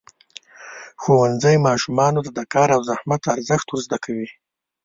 ښوونځی 1.01 1.55
ماشومانو 1.67 2.19
ته 2.25 2.31
د 2.37 2.41
کار 2.53 2.69
او 2.75 2.81
زحمت 2.89 3.21
ارزښت 3.35 3.67
ورزده 3.69 3.97
کوي. 4.05 4.27